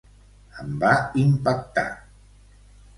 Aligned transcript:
Em 0.63 0.71
va 0.85 0.95
impactar. 1.27 1.87